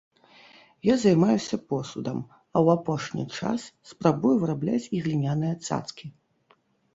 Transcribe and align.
Я 0.87 0.93
займаюся 1.01 1.57
посудам, 1.73 2.19
а 2.53 2.57
ў 2.65 2.79
апошні 2.81 3.23
час 3.37 3.67
спрабую 3.91 4.33
вырабляць 4.45 4.81
і 4.81 4.97
гліняныя 5.05 5.53
цацкі. 5.67 6.05